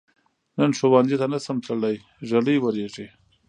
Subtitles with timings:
[0.57, 1.95] نن ښؤونځي ته نشم تللی،
[2.29, 3.07] ږلۍ وریږي.